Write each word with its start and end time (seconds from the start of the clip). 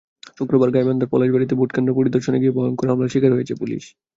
শুক্রবার 0.37 0.69
গাইবান্ধার 0.71 1.11
পলাশবাড়ীতে 1.11 1.53
ভোটকেন্দ্র 1.55 1.97
পরিদর্শনে 1.97 2.41
গিয়ে 2.41 2.55
ভয়ংকর 2.57 2.87
হামলার 2.89 3.11
শিকার 3.13 3.31
হয়েছে 3.33 3.53
পুলিশ। 3.55 3.83